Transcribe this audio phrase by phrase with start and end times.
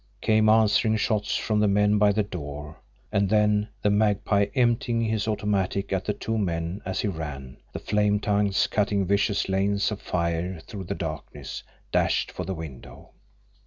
[0.21, 2.77] Came answering shots from the men by the door;
[3.11, 7.77] and then the Magpie, emptying his automatic at the two men as he ran, the
[7.77, 11.61] flame tongues cutting vicious lanes of fire through the darkness,
[11.91, 13.11] dashed for the window.